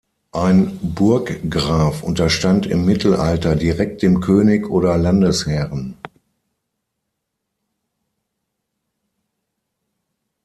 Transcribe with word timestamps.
Ein 0.31 0.79
Burggraf 0.95 2.01
unterstand 2.01 2.65
im 2.65 2.85
Mittelalter 2.85 3.55
direkt 3.55 4.01
dem 4.01 4.19
König 4.19 4.67
oder 4.67 4.97
Landesherren. 4.97 5.95